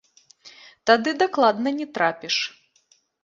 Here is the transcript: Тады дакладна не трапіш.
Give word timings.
Тады 0.91 1.11
дакладна 1.23 1.69
не 1.81 1.87
трапіш. 1.97 2.35